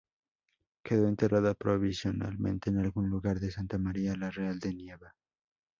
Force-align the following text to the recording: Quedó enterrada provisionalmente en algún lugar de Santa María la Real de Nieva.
Quedó 0.81 1.07
enterrada 1.07 1.53
provisionalmente 1.53 2.71
en 2.71 2.79
algún 2.79 3.07
lugar 3.11 3.39
de 3.39 3.51
Santa 3.51 3.77
María 3.77 4.15
la 4.15 4.31
Real 4.31 4.57
de 4.57 4.73
Nieva. 4.73 5.13